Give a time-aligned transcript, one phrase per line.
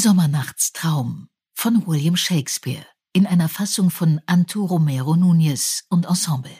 [0.00, 6.56] Sommernachtstraum von William Shakespeare in einer Fassung von Antu Romero Núñez und Ensemble.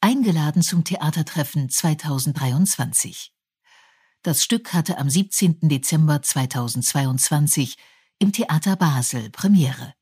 [0.00, 3.34] Eingeladen zum Theatertreffen 2023.
[4.22, 5.68] Das Stück hatte am 17.
[5.68, 7.76] Dezember 2022
[8.20, 9.92] im Theater Basel Premiere.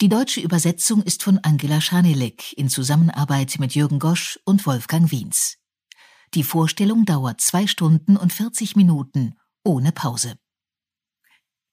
[0.00, 5.58] Die deutsche Übersetzung ist von Angela Schanelek in Zusammenarbeit mit Jürgen Gosch und Wolfgang Wiens.
[6.32, 10.38] Die Vorstellung dauert zwei Stunden und 40 Minuten ohne Pause.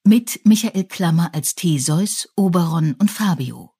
[0.03, 3.75] Mit Michael Klammer als Theseus, Oberon und Fabio.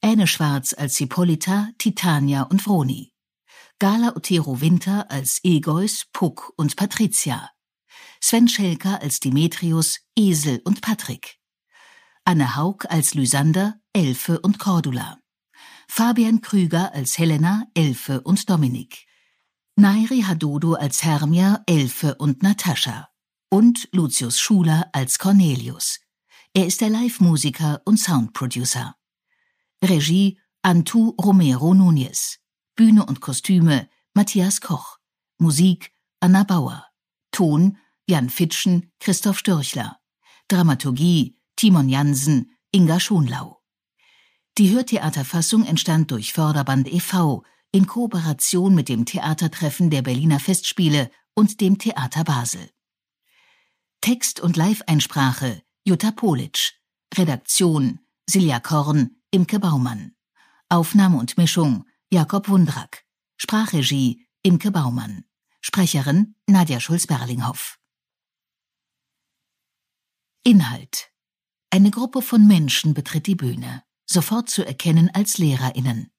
[0.00, 3.12] Äne Schwarz als Hippolyta, Titania und Vroni.
[3.78, 7.50] Gala Otero Winter als Egeus, Puck und Patricia.
[8.20, 11.38] Sven Schelker als Demetrius, Esel und Patrick.
[12.24, 15.18] Anne Haug als Lysander, Elfe und Cordula.
[15.86, 19.06] Fabian Krüger als Helena, Elfe und Dominik.
[19.76, 23.09] Nairi Hadodo als Hermia, Elfe und Natascha.
[23.52, 25.98] Und Lucius Schuler als Cornelius.
[26.54, 28.94] Er ist der Live-Musiker und Soundproducer.
[29.82, 32.36] Regie Antu Romero Núñez.
[32.76, 34.98] Bühne und Kostüme Matthias Koch.
[35.38, 36.86] Musik Anna Bauer.
[37.32, 39.98] Ton Jan Fitschen, Christoph Störchler.
[40.46, 43.60] Dramaturgie Timon Jansen, Inga Schonlau.
[44.58, 47.42] Die Hörtheaterfassung entstand durch Förderband e.V.
[47.72, 52.70] in Kooperation mit dem Theatertreffen der Berliner Festspiele und dem Theater Basel.
[54.00, 56.72] Text und Live-Einsprache Jutta Politsch.
[57.14, 60.14] Redaktion Silja Korn, Imke Baumann.
[60.70, 63.04] Aufnahme und Mischung Jakob Wundrak.
[63.36, 65.24] Sprachregie Imke Baumann.
[65.60, 67.78] Sprecherin Nadja Schulz-Berlinghoff.
[70.44, 71.10] Inhalt
[71.68, 76.10] Eine Gruppe von Menschen betritt die Bühne sofort zu erkennen als LehrerInnen.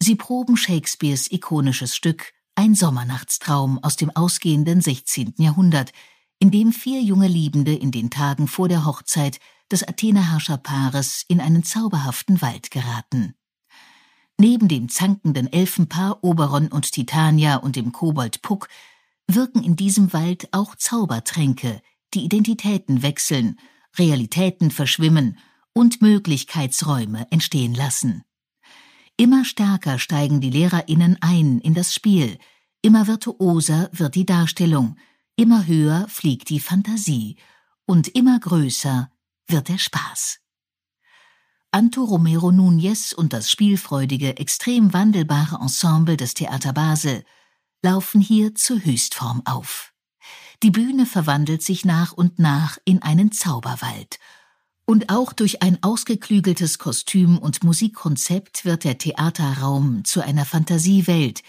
[0.00, 5.34] Sie proben Shakespeares ikonisches Stück Ein Sommernachtstraum aus dem ausgehenden 16.
[5.36, 5.92] Jahrhundert,
[6.42, 9.38] in dem vier junge Liebende in den Tagen vor der Hochzeit
[9.70, 13.36] des Athenerherrscherpaares in einen zauberhaften Wald geraten.
[14.38, 18.68] Neben dem zankenden Elfenpaar Oberon und Titania und dem Kobold Puck
[19.28, 21.80] wirken in diesem Wald auch Zaubertränke,
[22.12, 23.56] die Identitäten wechseln,
[23.96, 25.38] Realitäten verschwimmen
[25.72, 28.24] und Möglichkeitsräume entstehen lassen.
[29.16, 32.36] Immer stärker steigen die Lehrerinnen ein in das Spiel,
[32.80, 34.96] immer virtuoser wird die Darstellung,
[35.36, 37.36] immer höher fliegt die Fantasie
[37.86, 39.10] und immer größer
[39.46, 40.38] wird der Spaß.
[41.70, 47.24] Anto Romero Núñez und das spielfreudige, extrem wandelbare Ensemble des Theater Basel
[47.82, 49.92] laufen hier zur Höchstform auf.
[50.62, 54.18] Die Bühne verwandelt sich nach und nach in einen Zauberwald
[54.84, 61.42] und auch durch ein ausgeklügeltes Kostüm und Musikkonzept wird der Theaterraum zu einer Fantasiewelt,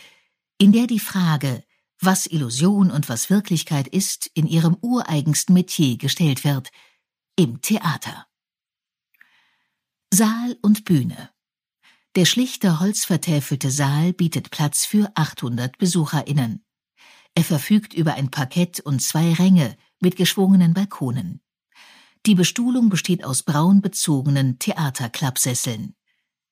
[0.58, 1.64] in der die Frage,
[2.06, 6.70] was Illusion und was Wirklichkeit ist, in ihrem ureigensten Metier gestellt wird,
[7.36, 8.28] im Theater.
[10.14, 11.32] Saal und Bühne
[12.16, 16.64] Der schlichte, holzvertäfelte Saal bietet Platz für 800 BesucherInnen.
[17.36, 21.42] Er verfügt über ein Parkett und zwei Ränge mit geschwungenen Balkonen.
[22.26, 25.96] Die Bestuhlung besteht aus braun bezogenen Theaterklappsesseln.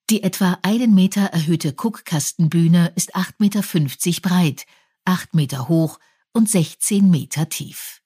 [0.09, 4.65] Die etwa einen Meter erhöhte Guckkastenbühne ist 8,50 Meter breit,
[5.05, 5.99] 8 Meter hoch
[6.33, 8.01] und 16 Meter tief.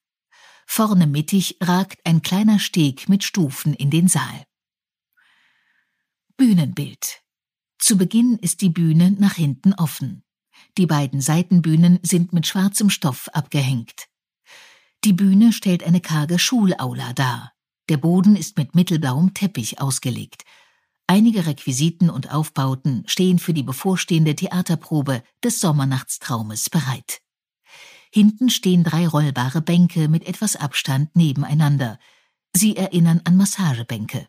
[0.65, 4.45] Vorne mittig ragt ein kleiner Steg mit Stufen in den Saal.
[6.37, 7.21] Bühnenbild.
[7.79, 10.23] Zu Beginn ist die Bühne nach hinten offen.
[10.77, 14.07] Die beiden Seitenbühnen sind mit schwarzem Stoff abgehängt.
[15.03, 17.53] Die Bühne stellt eine karge Schulaula dar.
[17.89, 20.43] Der Boden ist mit mittelblauem Teppich ausgelegt.
[21.07, 27.21] Einige Requisiten und Aufbauten stehen für die bevorstehende Theaterprobe des Sommernachtstraumes bereit.
[28.11, 31.99] Hinten stehen drei rollbare Bänke mit etwas Abstand nebeneinander.
[32.55, 34.27] Sie erinnern an Massagebänke.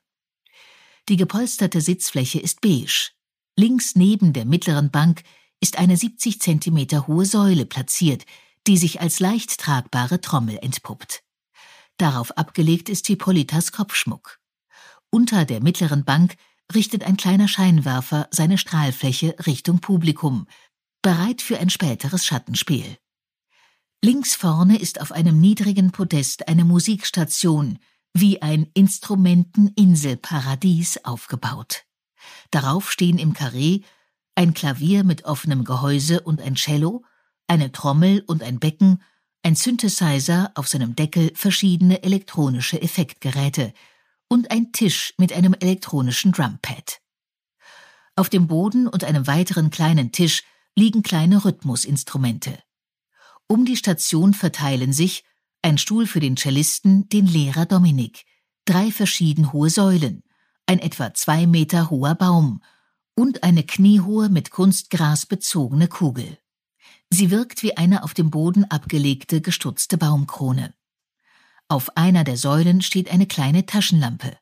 [1.09, 3.13] Die gepolsterte Sitzfläche ist beige.
[3.57, 5.23] Links neben der mittleren Bank
[5.61, 8.27] ist eine 70 Zentimeter hohe Säule platziert,
[8.67, 11.23] die sich als leicht tragbare Trommel entpuppt.
[11.97, 14.41] Darauf abgelegt ist Hippolytas Kopfschmuck.
[15.09, 16.37] Unter der mittleren Bank
[16.75, 20.47] richtet ein kleiner Scheinwerfer seine Strahlfläche Richtung Publikum,
[21.03, 22.99] bereit für ein späteres Schattenspiel.
[24.05, 27.79] Links vorne ist auf einem niedrigen Podest eine Musikstation,
[28.13, 31.85] wie ein Instrumenteninselparadies aufgebaut.
[32.51, 33.83] Darauf stehen im Karree
[34.35, 37.05] ein Klavier mit offenem Gehäuse und ein Cello,
[37.47, 39.01] eine Trommel und ein Becken
[39.47, 43.73] ein Synthesizer, auf seinem Deckel verschiedene elektronische Effektgeräte
[44.29, 47.01] und ein Tisch mit einem elektronischen Drumpad.
[48.17, 50.43] Auf dem Boden und einem weiteren kleinen Tisch
[50.75, 52.59] liegen kleine Rhythmusinstrumente.
[53.47, 55.25] Um die Station verteilen sich
[55.63, 58.25] ein Stuhl für den Cellisten, den Lehrer Dominik,
[58.65, 60.23] drei verschieden hohe Säulen,
[60.67, 62.63] ein etwa zwei Meter hoher Baum
[63.15, 66.39] und eine kniehohe mit Kunstgras bezogene Kugel.
[67.11, 70.75] Sie wirkt wie eine auf dem Boden abgelegte, gestutzte Baumkrone.
[71.69, 74.37] Auf einer der Säulen steht eine kleine Taschenlampe.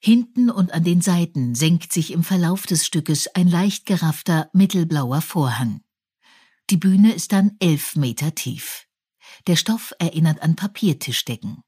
[0.00, 5.20] Hinten und an den Seiten senkt sich im Verlauf des Stückes ein leicht geraffter, mittelblauer
[5.20, 5.80] Vorhang.
[6.70, 8.86] Die Bühne ist dann elf Meter tief.
[9.48, 11.64] Der Stoff erinnert an Papiertischdecken.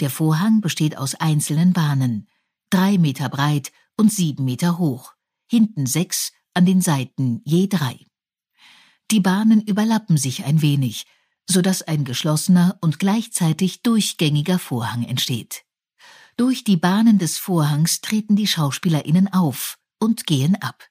[0.00, 2.28] Der Vorhang besteht aus einzelnen Bahnen,
[2.68, 5.14] drei Meter breit und sieben Meter hoch,
[5.46, 7.98] hinten sechs, an den Seiten je drei.
[9.10, 11.06] Die Bahnen überlappen sich ein wenig,
[11.48, 15.64] so dass ein geschlossener und gleichzeitig durchgängiger Vorhang entsteht.
[16.36, 20.88] Durch die Bahnen des Vorhangs treten die SchauspielerInnen auf und gehen ab.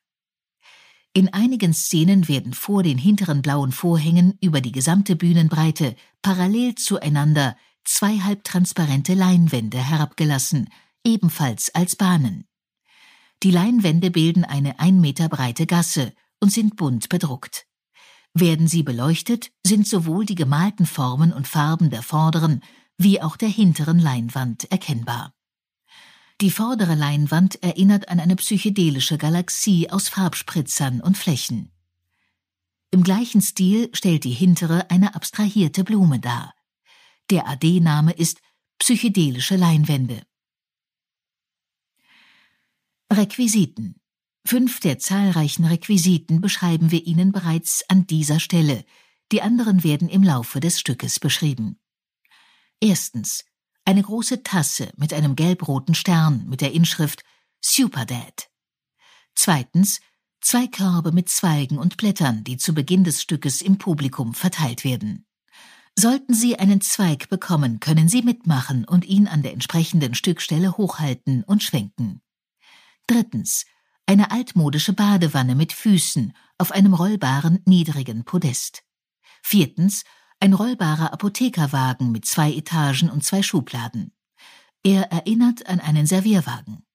[1.13, 7.55] In einigen Szenen werden vor den hinteren blauen Vorhängen über die gesamte Bühnenbreite parallel zueinander
[7.83, 10.69] zwei halbtransparente Leinwände herabgelassen,
[11.03, 12.45] ebenfalls als Bahnen.
[13.43, 17.67] Die Leinwände bilden eine ein Meter breite Gasse und sind bunt bedruckt.
[18.33, 22.61] Werden sie beleuchtet, sind sowohl die gemalten Formen und Farben der vorderen
[22.97, 25.33] wie auch der hinteren Leinwand erkennbar.
[26.41, 31.71] Die vordere Leinwand erinnert an eine psychedelische Galaxie aus Farbspritzern und Flächen.
[32.91, 36.53] Im gleichen Stil stellt die hintere eine abstrahierte Blume dar.
[37.29, 38.39] Der AD-Name ist
[38.79, 40.21] psychedelische Leinwände.
[43.11, 44.02] Requisiten
[44.45, 48.83] Fünf der zahlreichen Requisiten beschreiben wir Ihnen bereits an dieser Stelle,
[49.31, 51.79] die anderen werden im Laufe des Stückes beschrieben.
[52.81, 53.45] Erstens
[53.85, 57.23] eine große Tasse mit einem gelb-roten Stern mit der Inschrift
[57.61, 58.49] Superdad.
[59.35, 60.01] Zweitens
[60.41, 65.25] zwei Körbe mit Zweigen und Blättern, die zu Beginn des Stückes im Publikum verteilt werden.
[65.97, 71.43] Sollten Sie einen Zweig bekommen, können Sie mitmachen und ihn an der entsprechenden Stückstelle hochhalten
[71.43, 72.21] und schwenken.
[73.07, 73.65] Drittens
[74.05, 78.83] eine altmodische Badewanne mit Füßen auf einem rollbaren niedrigen Podest.
[79.41, 80.03] Viertens
[80.39, 84.11] ein rollbarer Apothekerwagen mit zwei Etagen und zwei Schubladen.
[84.83, 86.85] Er erinnert an einen Servierwagen.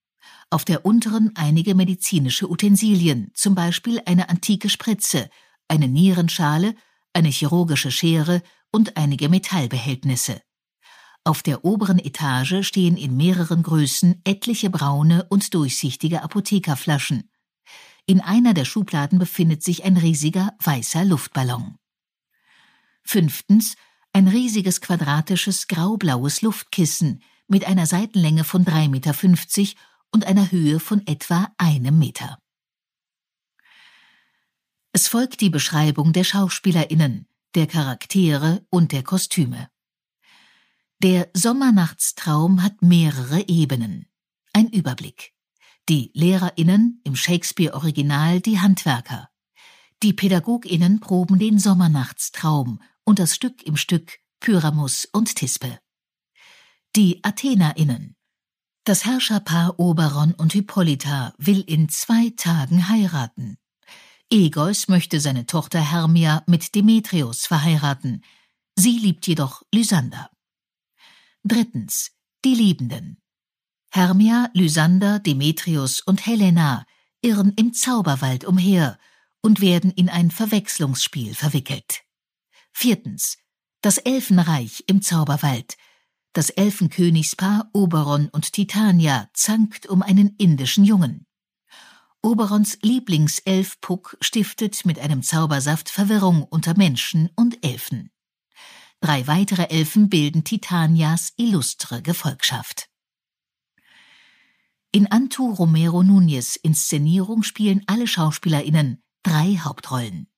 [0.51, 5.31] Auf der unteren einige medizinische Utensilien, zum Beispiel eine antike Spritze,
[5.67, 6.75] eine Nierenschale,
[7.15, 10.43] eine chirurgische Schere und einige Metallbehältnisse.
[11.29, 17.31] Auf der oberen Etage stehen in mehreren Größen etliche braune und durchsichtige Apothekerflaschen.
[18.07, 21.77] In einer der Schubladen befindet sich ein riesiger weißer Luftballon.
[23.05, 23.77] Fünftens
[24.15, 29.75] ein riesiges quadratisches graublaues Luftkissen mit einer Seitenlänge von 3,50 Meter
[30.11, 32.39] und einer Höhe von etwa einem Meter.
[34.93, 39.69] Es folgt die Beschreibung der SchauspielerInnen, der Charaktere und der Kostüme.
[41.01, 44.09] Der Sommernachtstraum hat mehrere Ebenen.
[44.53, 45.33] Ein Überblick.
[45.89, 49.31] Die LehrerInnen, im Shakespeare-Original die Handwerker.
[50.03, 55.79] Die PädagogInnen proben den Sommernachtstraum und das Stück im Stück Pyramus und Tispe.
[56.97, 58.17] Die AthenerInnen.
[58.83, 63.57] Das Herrscherpaar Oberon und Hippolyta will in zwei Tagen heiraten.
[64.33, 68.25] Egeus möchte seine Tochter Hermia mit Demetrius verheiraten.
[68.75, 70.29] Sie liebt jedoch Lysander.
[71.49, 72.11] Drittens.
[72.45, 73.23] Die Liebenden.
[73.91, 76.85] Hermia, Lysander, Demetrius und Helena
[77.23, 78.99] irren im Zauberwald umher
[79.41, 82.03] und werden in ein Verwechslungsspiel verwickelt.
[82.71, 83.39] Viertens.
[83.81, 85.79] Das Elfenreich im Zauberwald.
[86.35, 91.27] Das Elfenkönigspaar Oberon und Titania zankt um einen indischen Jungen.
[92.21, 98.11] Oberons Lieblingself Puck stiftet mit einem Zaubersaft Verwirrung unter Menschen und Elfen.
[99.01, 102.89] Drei weitere Elfen bilden Titanias illustre Gefolgschaft.
[104.91, 110.29] In Antu Romero Núñez Inszenierung spielen alle SchauspielerInnen drei Hauptrollen.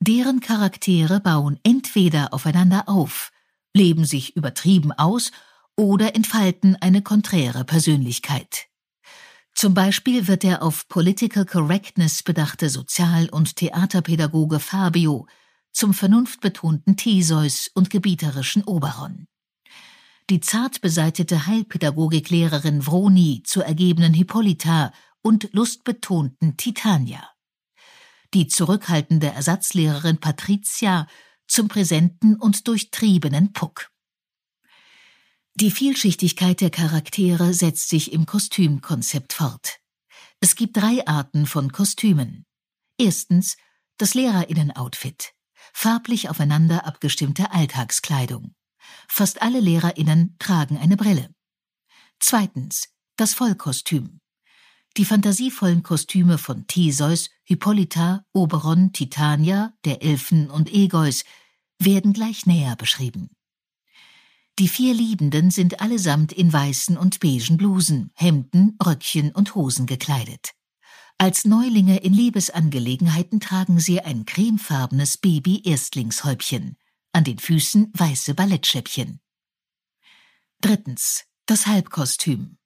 [0.00, 3.30] Deren Charaktere bauen entweder aufeinander auf,
[3.72, 5.30] leben sich übertrieben aus
[5.76, 8.66] oder entfalten eine konträre Persönlichkeit.
[9.54, 15.26] Zum Beispiel wird der auf Political Correctness bedachte Sozial- und Theaterpädagoge Fabio
[15.76, 19.28] zum vernunftbetonten Theseus und gebieterischen Oberon.
[20.30, 24.90] Die zart beseitete Heilpädagogiklehrerin Vroni zur ergebenen Hippolyta
[25.20, 27.30] und lustbetonten Titania.
[28.32, 31.06] Die zurückhaltende Ersatzlehrerin Patricia
[31.46, 33.90] zum präsenten und durchtriebenen Puck.
[35.56, 39.78] Die Vielschichtigkeit der Charaktere setzt sich im Kostümkonzept fort.
[40.40, 42.46] Es gibt drei Arten von Kostümen.
[42.98, 43.58] Erstens
[43.98, 45.35] das Lehrerinnen-Outfit
[45.78, 48.54] farblich aufeinander abgestimmte Alltagskleidung.
[49.08, 51.28] Fast alle LehrerInnen tragen eine Brille.
[52.18, 52.88] Zweitens.
[53.18, 54.20] Das Vollkostüm.
[54.96, 61.24] Die fantasievollen Kostüme von Theseus, Hippolyta, Oberon, Titania, der Elfen und Egeus
[61.78, 63.28] werden gleich näher beschrieben.
[64.58, 70.52] Die vier Liebenden sind allesamt in weißen und beigen Blusen, Hemden, Röckchen und Hosen gekleidet.
[71.18, 76.76] Als Neulinge in Liebesangelegenheiten tragen sie ein cremefarbenes Baby-Erstlingshäubchen,
[77.12, 79.20] an den Füßen weiße Ballettschäppchen.
[80.60, 81.24] Drittens.
[81.46, 82.58] Das Halbkostüm.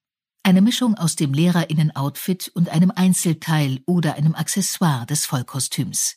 [0.42, 6.16] Eine Mischung aus dem Lehrerinnen-Outfit und einem Einzelteil oder einem Accessoire des Vollkostüms.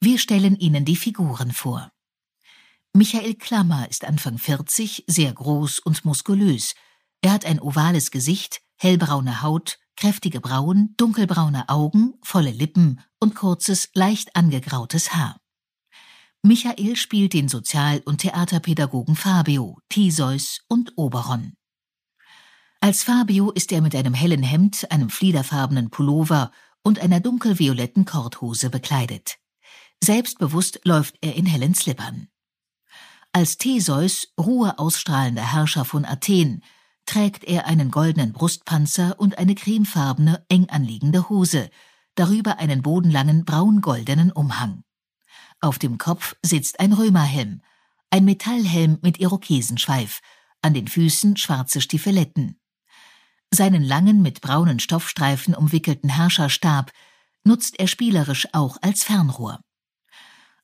[0.00, 1.90] Wir stellen Ihnen die Figuren vor.
[2.94, 6.74] Michael Klammer ist Anfang 40, sehr groß und muskulös.
[7.20, 13.90] Er hat ein ovales Gesicht, hellbraune Haut, kräftige Brauen, dunkelbraune Augen, volle Lippen und kurzes,
[13.94, 15.40] leicht angegrautes Haar.
[16.40, 21.54] Michael spielt den Sozial- und Theaterpädagogen Fabio, Theseus und Oberon.
[22.80, 26.52] Als Fabio ist er mit einem hellen Hemd, einem fliederfarbenen Pullover
[26.84, 29.38] und einer dunkelvioletten Korthose bekleidet.
[30.02, 32.28] Selbstbewusst läuft er in hellen Slippern.
[33.32, 36.62] Als Theseus, Ruhe ausstrahlender Herrscher von Athen,
[37.08, 41.70] trägt er einen goldenen Brustpanzer und eine cremefarbene, eng anliegende Hose,
[42.14, 44.84] darüber einen bodenlangen braun-goldenen Umhang.
[45.60, 47.62] Auf dem Kopf sitzt ein Römerhelm,
[48.10, 50.20] ein Metallhelm mit Irokesenschweif,
[50.60, 52.60] an den Füßen schwarze Stiefeletten.
[53.50, 56.92] Seinen langen, mit braunen Stoffstreifen umwickelten Herrscherstab
[57.42, 59.60] nutzt er spielerisch auch als Fernrohr.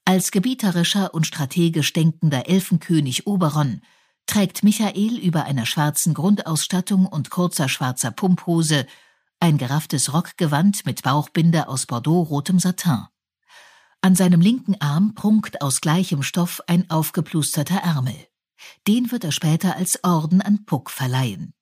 [0.04, 3.80] Als gebieterischer und strategisch denkender Elfenkönig Oberon
[4.26, 8.86] trägt Michael über einer schwarzen Grundausstattung und kurzer schwarzer Pumphose
[9.40, 13.06] ein gerafftes Rockgewand mit Bauchbinde aus bordeaux-rotem Satin.
[14.00, 18.16] An seinem linken Arm prunkt aus gleichem Stoff ein aufgeplusterter Ärmel.
[18.86, 21.54] Den wird er später als Orden an Puck verleihen.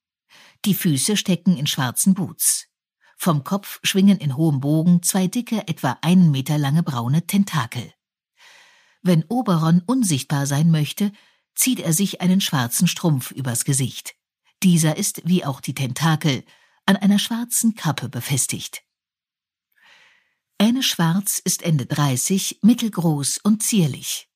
[0.64, 2.68] Die Füße stecken in schwarzen Boots.
[3.16, 7.92] Vom Kopf schwingen in hohem Bogen zwei dicke, etwa einen Meter lange braune Tentakel.
[9.02, 11.12] Wenn Oberon unsichtbar sein möchte,
[11.54, 14.14] zieht er sich einen schwarzen Strumpf übers Gesicht.
[14.62, 16.44] Dieser ist, wie auch die Tentakel,
[16.86, 18.82] an einer schwarzen Kappe befestigt.
[20.58, 24.28] Anne Schwarz ist Ende 30, mittelgroß und zierlich.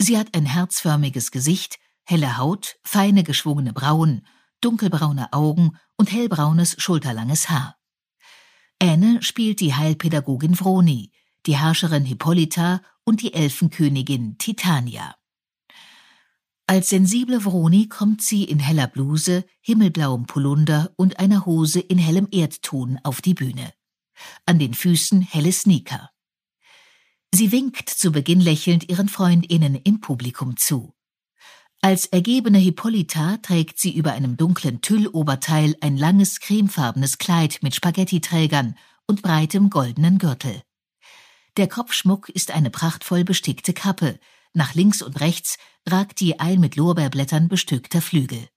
[0.00, 4.26] Sie hat ein herzförmiges Gesicht, helle Haut, feine geschwungene Brauen,
[4.60, 7.76] dunkelbraune Augen und hellbraunes, schulterlanges Haar.
[8.80, 11.12] Anne spielt die Heilpädagogin Vroni,
[11.46, 15.14] die Herrscherin Hippolyta und die Elfenkönigin Titania.
[16.72, 22.28] Als sensible Vroni kommt sie in heller Bluse, himmelblauem Polunder und einer Hose in hellem
[22.30, 23.74] Erdton auf die Bühne
[24.46, 26.08] an den Füßen helle Sneaker.
[27.30, 30.94] Sie winkt zu Beginn lächelnd ihren Freundinnen im Publikum zu.
[31.82, 38.78] Als ergebene Hippolyta trägt sie über einem dunklen Tülloberteil ein langes cremefarbenes Kleid mit Spaghettiträgern
[39.06, 40.62] und breitem goldenen Gürtel.
[41.58, 44.18] Der Kopfschmuck ist eine prachtvoll bestickte Kappe,
[44.54, 45.56] nach links und rechts
[45.88, 48.48] ragt die ein mit Lorbeerblättern bestückter Flügel.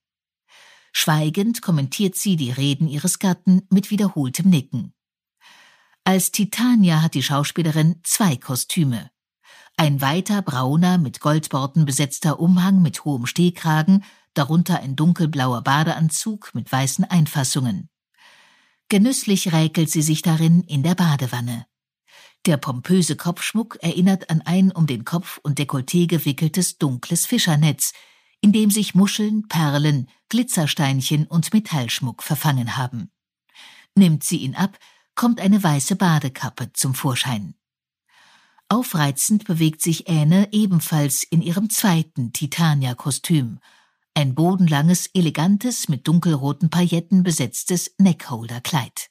[0.92, 4.94] Schweigend kommentiert sie die Reden ihres Gatten mit wiederholtem Nicken.
[6.04, 9.10] Als Titania hat die Schauspielerin zwei Kostüme.
[9.76, 16.72] Ein weiter brauner, mit Goldborten besetzter Umhang mit hohem Stehkragen, darunter ein dunkelblauer Badeanzug mit
[16.72, 17.90] weißen Einfassungen.
[18.88, 21.66] Genüsslich räkelt sie sich darin in der Badewanne.
[22.46, 27.92] Der pompöse Kopfschmuck erinnert an ein um den Kopf und Dekolleté gewickeltes dunkles Fischernetz,
[28.40, 33.10] in dem sich Muscheln, Perlen, Glitzersteinchen und Metallschmuck verfangen haben.
[33.96, 34.78] Nimmt sie ihn ab,
[35.16, 37.54] kommt eine weiße Badekappe zum Vorschein.
[38.68, 43.58] Aufreizend bewegt sich Äne ebenfalls in ihrem zweiten Titania-Kostüm,
[44.14, 49.10] ein bodenlanges, elegantes, mit dunkelroten Pailletten besetztes Neckholder-Kleid.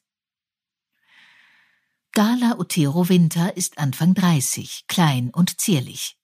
[2.15, 6.17] Gala Otero Winter ist Anfang 30, klein und zierlich.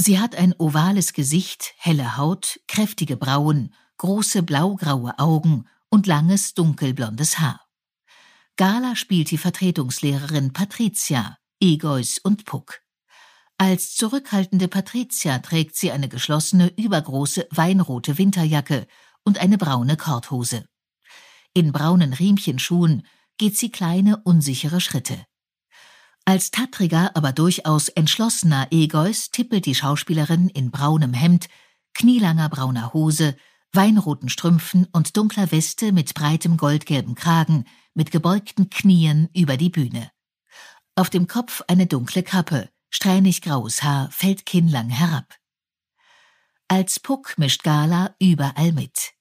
[0.00, 7.40] Sie hat ein ovales Gesicht, helle Haut, kräftige Brauen, große blaugraue Augen und langes dunkelblondes
[7.40, 7.60] Haar.
[8.54, 12.82] Gala spielt die Vertretungslehrerin Patricia, Egois und Puck.
[13.58, 18.86] Als zurückhaltende Patricia trägt sie eine geschlossene, übergroße, weinrote Winterjacke
[19.24, 20.68] und eine braune Korthose.
[21.54, 23.04] In braunen Riemchenschuhen
[23.38, 25.24] geht sie kleine, unsichere Schritte.
[26.24, 31.48] Als tattriger, aber durchaus entschlossener Egois tippelt die Schauspielerin in braunem Hemd,
[31.92, 33.36] knielanger brauner Hose,
[33.72, 40.10] weinroten Strümpfen und dunkler Weste mit breitem goldgelben Kragen mit gebeugten Knien über die Bühne.
[40.96, 45.34] Auf dem Kopf eine dunkle Kappe, Strähnig graues Haar fällt kinnlang herab.
[46.68, 49.13] Als Puck mischt Gala überall mit.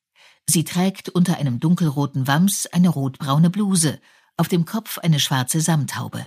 [0.47, 3.99] Sie trägt unter einem dunkelroten Wams eine rotbraune Bluse,
[4.37, 6.25] auf dem Kopf eine schwarze Samthaube.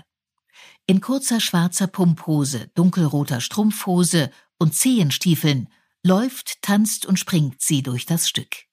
[0.86, 5.68] In kurzer schwarzer Pumphose, dunkelroter Strumpfhose und Zehenstiefeln
[6.04, 8.66] läuft, tanzt und springt sie durch das Stück.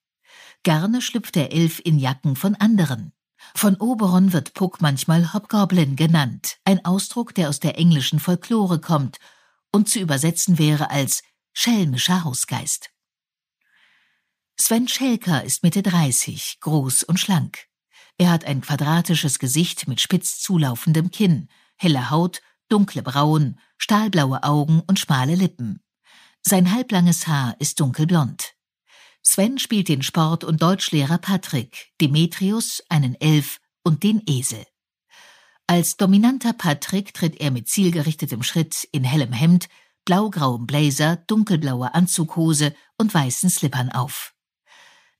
[0.62, 3.12] Gerne schlüpft der Elf in Jacken von anderen.
[3.54, 9.18] Von Oberon wird Puck manchmal Hobgoblin genannt, ein Ausdruck, der aus der englischen Folklore kommt
[9.72, 11.22] und zu übersetzen wäre als
[11.52, 12.93] schelmischer Hausgeist.
[14.56, 17.66] Sven Schelker ist Mitte 30, groß und schlank.
[18.18, 24.80] Er hat ein quadratisches Gesicht mit spitz zulaufendem Kinn, helle Haut, dunkle Brauen, stahlblaue Augen
[24.86, 25.82] und schmale Lippen.
[26.40, 28.54] Sein halblanges Haar ist dunkelblond.
[29.22, 34.64] Sven spielt den Sport- und Deutschlehrer Patrick, Demetrius, einen Elf und den Esel.
[35.66, 39.68] Als dominanter Patrick tritt er mit zielgerichtetem Schritt in hellem Hemd,
[40.04, 44.33] blaugrauem Blazer, dunkelblauer Anzughose und weißen Slippern auf.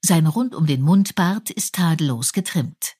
[0.07, 2.97] Sein rund um den Mundbart ist tadellos getrimmt.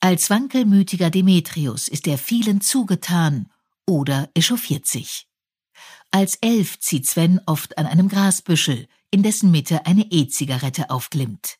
[0.00, 3.50] Als wankelmütiger Demetrius ist er vielen zugetan
[3.86, 5.28] oder echauffiert sich.
[6.10, 11.56] Als Elf zieht Sven oft an einem Grasbüschel, in dessen Mitte eine E-Zigarette aufglimmt.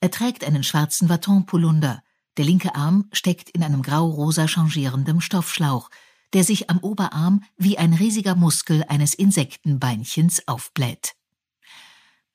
[0.00, 2.02] Er trägt einen schwarzen Vatonpolunder.
[2.36, 5.88] Der linke Arm steckt in einem grau-rosa changierendem Stoffschlauch,
[6.34, 11.14] der sich am Oberarm wie ein riesiger Muskel eines Insektenbeinchens aufbläht.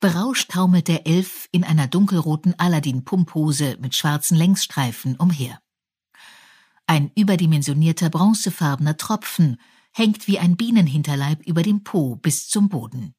[0.00, 5.58] Berauscht taumelt der Elf in einer dunkelroten Aladdin-Pumphose mit schwarzen Längsstreifen umher.
[6.86, 9.58] Ein überdimensionierter bronzefarbener Tropfen
[9.92, 13.14] hängt wie ein Bienenhinterleib über dem Po bis zum Boden.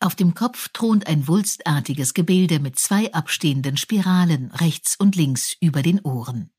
[0.00, 5.82] Auf dem Kopf thront ein wulstartiges Gebilde mit zwei abstehenden Spiralen rechts und links über
[5.82, 6.50] den Ohren.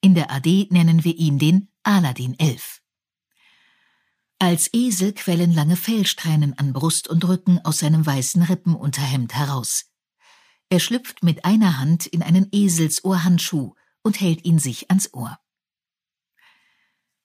[0.00, 2.79] In der AD nennen wir ihn den Aladdin Elf.
[4.42, 9.92] Als Esel quellen lange Fellsträhnen an Brust und Rücken aus seinem weißen Rippenunterhemd heraus.
[10.70, 15.38] Er schlüpft mit einer Hand in einen Eselsohrhandschuh und hält ihn sich ans Ohr.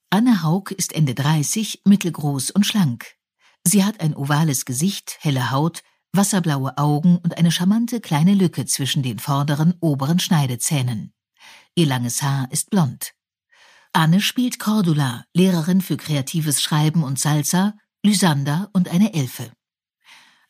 [0.10, 3.16] Anne Haug ist Ende 30, mittelgroß und schlank.
[3.64, 9.04] Sie hat ein ovales Gesicht, helle Haut, wasserblaue Augen und eine charmante kleine Lücke zwischen
[9.04, 11.14] den vorderen oberen Schneidezähnen.
[11.76, 13.14] Ihr langes Haar ist blond.
[13.96, 19.54] Anne spielt Cordula, Lehrerin für kreatives Schreiben und Salsa, Lysander und eine Elfe.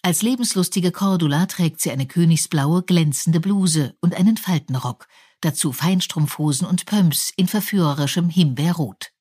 [0.02, 5.08] Als lebenslustige Cordula trägt sie eine königsblaue, glänzende Bluse und einen Faltenrock,
[5.42, 9.12] dazu Feinstrumpfhosen und Pumps in verführerischem Himbeerrot.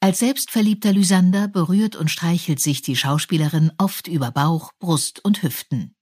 [0.00, 5.94] Als selbstverliebter Lysander berührt und streichelt sich die Schauspielerin oft über Bauch, Brust und Hüften.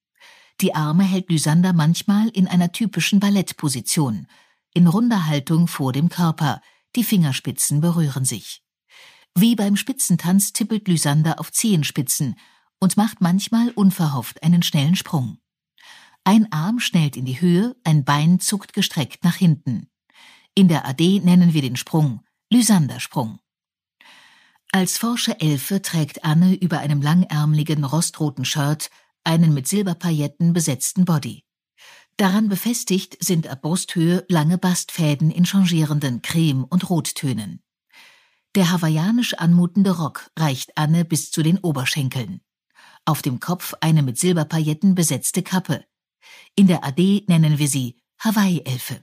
[0.62, 4.26] Die Arme hält Lysander manchmal in einer typischen Ballettposition,
[4.72, 6.62] in runder Haltung vor dem Körper,
[6.96, 8.62] die Fingerspitzen berühren sich.
[9.34, 12.36] Wie beim Spitzentanz tippelt Lysander auf Zehenspitzen
[12.80, 15.38] und macht manchmal unverhofft einen schnellen Sprung.
[16.24, 19.88] Ein Arm schnellt in die Höhe, ein Bein zuckt gestreckt nach hinten.
[20.54, 23.38] In der AD nennen wir den Sprung Lysandersprung.
[24.72, 28.90] Als forsche Elfe trägt Anne über einem langärmeligen rostroten Shirt
[29.24, 31.45] einen mit Silberpailletten besetzten Body.
[32.16, 37.62] Daran befestigt sind ab Brusthöhe lange Bastfäden in changierenden Creme- und Rottönen.
[38.54, 42.40] Der hawaiianisch anmutende Rock reicht Anne bis zu den Oberschenkeln.
[43.04, 45.84] Auf dem Kopf eine mit Silberpailletten besetzte Kappe.
[46.54, 49.02] In der AD nennen wir sie Hawaii-Elfe.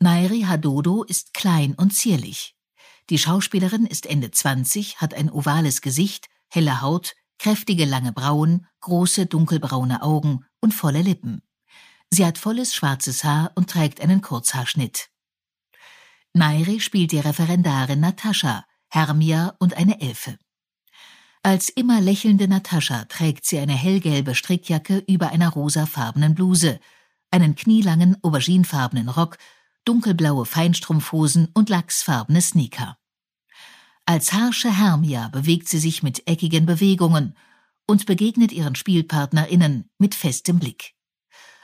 [0.00, 2.56] Nairi Hadodo ist klein und zierlich.
[3.10, 9.26] Die Schauspielerin ist Ende 20, hat ein ovales Gesicht, helle Haut, kräftige lange Brauen, große
[9.26, 11.42] dunkelbraune Augen und volle Lippen.
[12.08, 15.08] Sie hat volles schwarzes Haar und trägt einen Kurzhaarschnitt.
[16.34, 20.38] Nairi spielt die Referendarin Natascha, Hermia und eine Elfe.
[21.42, 26.78] Als immer lächelnde Natascha trägt sie eine hellgelbe Strickjacke über einer rosafarbenen Bluse,
[27.32, 29.36] einen knielangen auberginefarbenen Rock,
[29.84, 32.98] dunkelblaue Feinstrumpfhosen und lachsfarbene Sneaker.
[34.06, 37.36] Als harsche Hermia bewegt sie sich mit eckigen Bewegungen
[37.86, 40.94] und begegnet ihren SpielpartnerInnen mit festem Blick.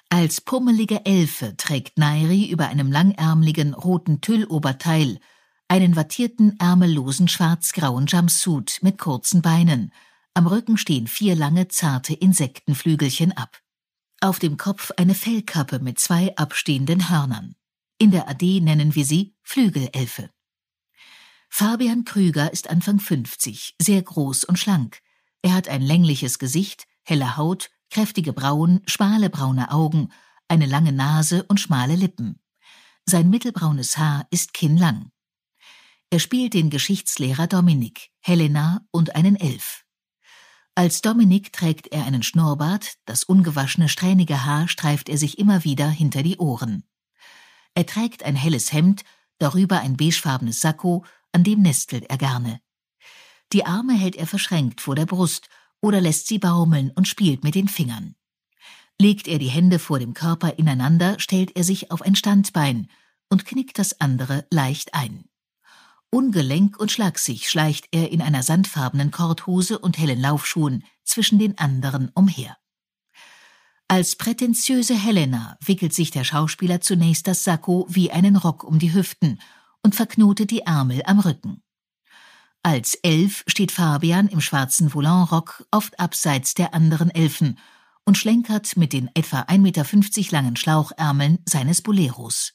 [0.08, 5.20] Als pummelige Elfe trägt Nairi über einem langärmeligen roten Tülloberteil
[5.68, 9.92] einen wattierten ärmellosen schwarzgrauen Jumpsuit mit kurzen Beinen.
[10.32, 13.60] Am Rücken stehen vier lange zarte Insektenflügelchen ab.
[14.20, 17.54] Auf dem Kopf eine Fellkappe mit zwei abstehenden Hörnern.
[17.98, 20.30] In der AD nennen wir sie Flügelelfe.
[21.48, 25.00] Fabian Krüger ist Anfang 50, sehr groß und schlank.
[25.42, 30.10] Er hat ein längliches Gesicht, helle Haut, kräftige Brauen, schmale braune Augen,
[30.46, 32.40] eine lange Nase und schmale Lippen.
[33.06, 35.10] Sein mittelbraunes Haar ist kinnlang.
[36.10, 39.84] Er spielt den Geschichtslehrer Dominik, Helena und einen Elf.
[40.74, 45.88] Als Dominik trägt er einen Schnurrbart, das ungewaschene strähnige Haar streift er sich immer wieder
[45.88, 46.84] hinter die Ohren.
[47.74, 49.02] Er trägt ein helles Hemd,
[49.38, 52.60] darüber ein beigefarbenes Sakko, an dem nestelt er gerne.
[53.52, 55.48] Die Arme hält er verschränkt vor der Brust
[55.80, 58.14] oder lässt sie baumeln und spielt mit den Fingern.
[59.00, 62.88] Legt er die Hände vor dem Körper ineinander, stellt er sich auf ein Standbein
[63.28, 65.24] und knickt das andere leicht ein.
[66.10, 72.10] Ungelenk und schlagsig schleicht er in einer sandfarbenen Korthose und hellen Laufschuhen zwischen den anderen
[72.14, 72.56] umher.
[73.90, 78.92] Als prätentiöse Helena wickelt sich der Schauspieler zunächst das Sakko wie einen Rock um die
[78.92, 79.40] Hüften
[79.82, 81.62] und verknotet die Ärmel am Rücken.
[82.62, 87.58] Als Elf steht Fabian im schwarzen Volanrock oft abseits der anderen Elfen
[88.04, 92.52] und schlenkert mit den etwa 1,50 Meter langen Schlauchärmeln seines Boleros.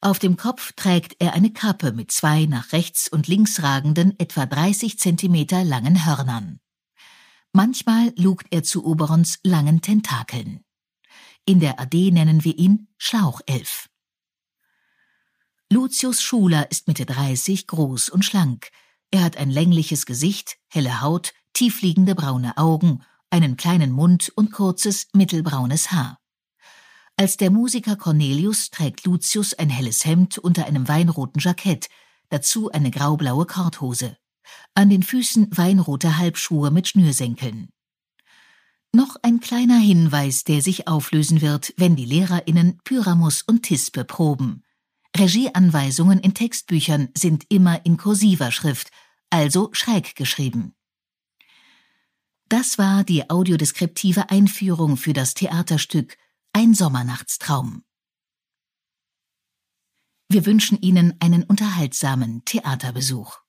[0.00, 4.46] Auf dem Kopf trägt er eine Kappe mit zwei nach rechts und links ragenden, etwa
[4.46, 6.60] 30 Zentimeter langen Hörnern.
[7.58, 10.60] Manchmal lugt er zu Oberons langen Tentakeln.
[11.44, 13.88] In der AD nennen wir ihn Schlauchelf.
[15.68, 18.70] Lucius Schuler ist Mitte 30, groß und schlank.
[19.10, 25.08] Er hat ein längliches Gesicht, helle Haut, tiefliegende braune Augen, einen kleinen Mund und kurzes,
[25.12, 26.20] mittelbraunes Haar.
[27.16, 31.88] Als der Musiker Cornelius trägt Lucius ein helles Hemd unter einem weinroten Jackett,
[32.28, 34.16] dazu eine graublaue Korthose
[34.74, 37.68] an den Füßen weinrote Halbschuhe mit Schnürsenkeln.
[38.92, 44.62] Noch ein kleiner Hinweis, der sich auflösen wird, wenn die LehrerInnen Pyramus und Tispe proben.
[45.16, 48.90] Regieanweisungen in Textbüchern sind immer in kursiver Schrift,
[49.30, 50.74] also schräg geschrieben.
[52.48, 56.16] Das war die audiodeskriptive Einführung für das Theaterstück
[56.54, 57.84] Ein Sommernachtstraum.
[60.30, 63.40] Wir wünschen Ihnen einen unterhaltsamen Theaterbesuch.